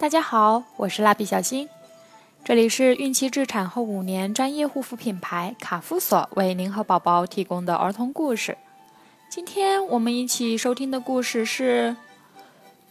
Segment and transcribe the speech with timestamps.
[0.00, 1.68] 大家好，我是蜡笔小新，
[2.44, 8.56] 这里是孕期至产后五年专业护肤品牌卡夫索为您和宝宝提供的儿童故事。
[9.28, 11.96] 今天我们一起收听的故事是：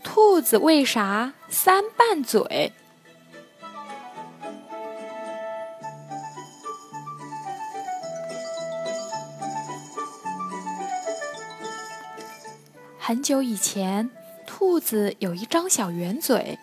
[0.04, 2.73] 兔子为啥三瓣嘴？
[13.00, 14.12] 很久以前，
[14.46, 16.60] 兔子有一张小圆嘴。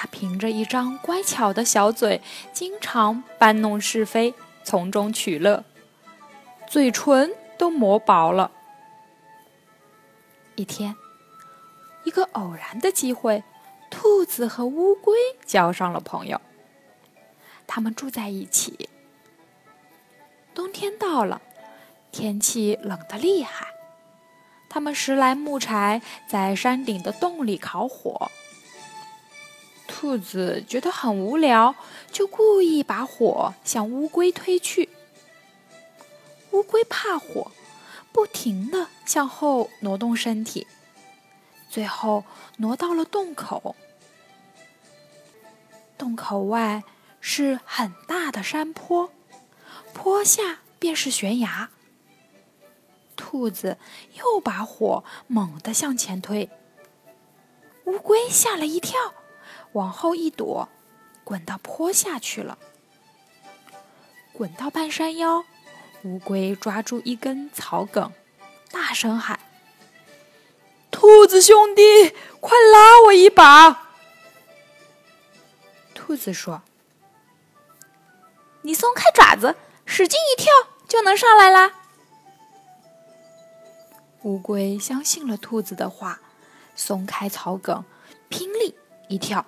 [0.00, 5.64] 它凭着一张乖巧的小嘴，经常搬弄是非，从中取乐，
[6.68, 8.52] 嘴唇都磨薄了。
[10.54, 10.94] 一天，
[12.04, 13.42] 一个偶然的机会，
[13.90, 16.40] 兔子和乌龟交上了朋友。
[17.66, 18.88] 他们住在一起。
[20.54, 21.42] 冬天到了，
[22.12, 23.66] 天气冷得厉害。
[24.68, 28.30] 他们拾来木柴，在山顶的洞里烤火。
[30.00, 31.74] 兔子觉得很无聊，
[32.12, 34.88] 就故意把火向乌龟推去。
[36.52, 37.50] 乌龟怕火，
[38.12, 40.68] 不停地向后挪动身体，
[41.68, 42.22] 最后
[42.58, 43.74] 挪到了洞口。
[45.98, 46.84] 洞口外
[47.20, 49.10] 是很大的山坡，
[49.92, 51.70] 坡下便是悬崖。
[53.16, 53.78] 兔子
[54.14, 56.48] 又把火猛地向前推，
[57.86, 58.96] 乌龟吓了一跳。
[59.72, 60.68] 往后一躲，
[61.24, 62.58] 滚到坡下去了。
[64.32, 65.44] 滚到半山腰，
[66.04, 68.12] 乌龟抓住一根草梗，
[68.70, 69.40] 大声喊
[70.90, 73.88] ：“兔子兄弟，快拉我一把！”
[75.94, 76.62] 兔子说
[78.62, 80.52] ：“你松开爪子，使劲一跳，
[80.88, 81.74] 就能上来啦。”
[84.22, 86.20] 乌龟相信了兔子的话，
[86.74, 87.84] 松开草梗，
[88.28, 88.76] 拼力
[89.08, 89.44] 一跳。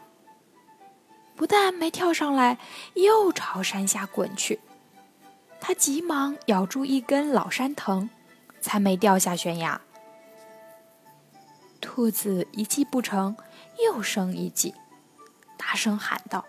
[1.40, 2.58] 不但没跳上来，
[2.92, 4.60] 又朝山下滚去。
[5.58, 8.10] 他急忙咬住一根老山藤，
[8.60, 9.80] 才没掉下悬崖。
[11.80, 13.34] 兔子一计不成，
[13.82, 14.74] 又生一计，
[15.56, 16.44] 大声喊道：“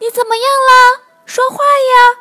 [0.00, 1.04] 你怎么样了？
[1.26, 2.16] 说话呀！”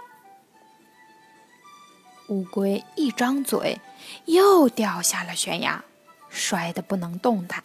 [2.28, 3.80] 乌龟一张嘴，
[4.26, 5.86] 又掉下了悬崖，
[6.28, 7.64] 摔得不能动弹。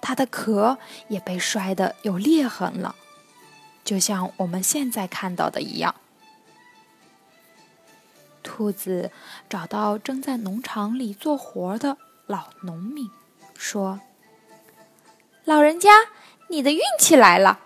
[0.00, 0.78] 它的壳
[1.08, 2.94] 也被摔得有裂痕了，
[3.84, 5.94] 就像我们现在看到的一样。
[8.42, 9.10] 兔子
[9.48, 13.10] 找到正在农场里做活的老农民，
[13.56, 14.00] 说
[15.44, 15.90] ：“老人家，
[16.48, 17.60] 你的运气来了！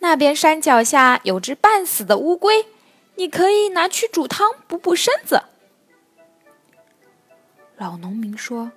[0.00, 2.66] 那边山脚下有只半死的乌龟，
[3.16, 5.44] 你可以拿去煮汤补补身子。”
[7.76, 8.72] 老农民说：“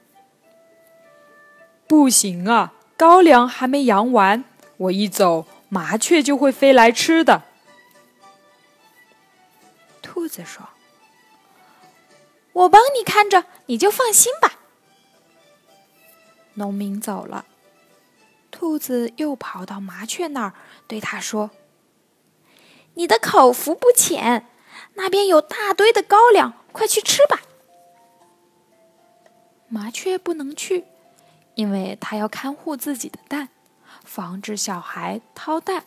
[1.87, 2.73] 不行啊！”
[3.03, 4.45] 高粱还没扬完，
[4.77, 7.43] 我一走，麻雀就会飞来吃的。
[10.01, 10.69] 兔子说
[12.53, 14.53] ：“我帮你看着，你就放心吧。”
[16.55, 17.43] 农民走了，
[18.49, 20.53] 兔子又跑到麻雀那儿，
[20.87, 21.51] 对他说
[22.95, 24.47] ：“你的口福不浅，
[24.93, 27.41] 那边有大堆的高粱，快去吃吧。”
[29.67, 30.85] 麻雀不能去。
[31.55, 33.49] 因为他要看护自己的蛋，
[34.03, 35.85] 防止小孩掏蛋。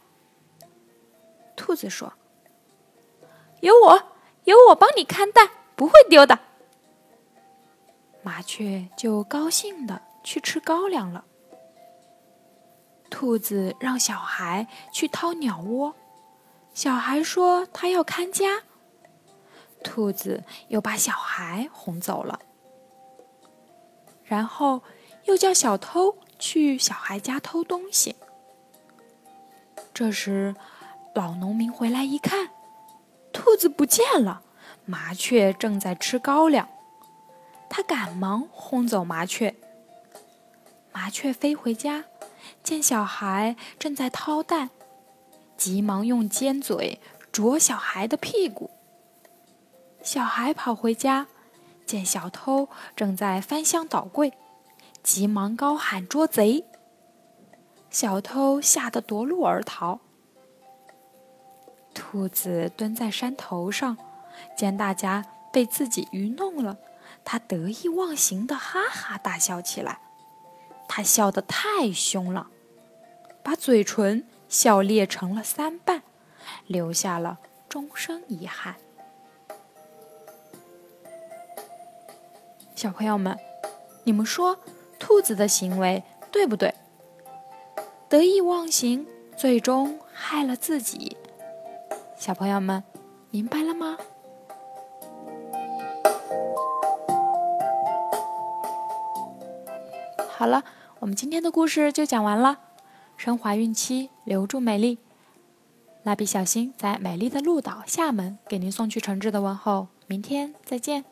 [1.57, 2.13] 兔子说
[3.61, 4.03] ：“有我，
[4.45, 6.39] 有我帮你看蛋，不会丢的。”
[8.23, 11.25] 麻雀就高兴的去吃高粱了。
[13.11, 15.95] 兔子让小孩去掏鸟窝，
[16.75, 18.63] 小孩说他要看家，
[19.83, 22.39] 兔子又把小孩哄走了，
[24.23, 24.83] 然后。
[25.27, 28.17] 又叫小偷去小孩家偷东西。
[29.93, 30.55] 这时，
[31.15, 32.51] 老农民回来一看，
[33.33, 34.43] 兔子不见了，
[34.85, 36.69] 麻雀正在吃高粱。
[37.69, 39.55] 他赶忙轰走麻雀。
[40.93, 42.05] 麻雀飞回家，
[42.63, 44.71] 见小孩正在掏蛋，
[45.57, 47.01] 急忙用尖嘴
[47.33, 48.71] 啄小孩的屁股。
[50.03, 51.27] 小孩跑回家，
[51.85, 54.33] 见小偷正在翻箱倒柜。
[55.07, 56.65] 急忙高喊捉贼，
[57.91, 60.01] 小偷吓得夺路而逃。
[61.95, 63.97] 兔子蹲在山头上，
[64.59, 66.77] 见大家被自己愚弄了，
[67.25, 70.01] 他得意忘形的哈哈大笑起来。
[70.89, 72.49] 他笑得太凶了，
[73.45, 76.03] 把嘴唇笑裂成了三瓣，
[76.67, 77.39] 留下了
[77.69, 78.75] 终生遗憾。
[82.75, 83.39] 小朋友们，
[84.03, 84.59] 你们说？
[84.99, 86.75] 兔子的行为对不对？
[88.09, 89.07] 得意忘形，
[89.37, 91.17] 最终害了自己。
[92.17, 92.83] 小朋友们，
[93.31, 93.99] 明白了吗？
[100.29, 100.65] 好了，
[101.01, 102.59] 我们今天的故事就讲完了。
[103.17, 104.99] 升华孕期，留住美丽。
[106.03, 111.05] 蜡笔小新在美丽的鹭岛厦门给您送去诚挚的问候，明天再见。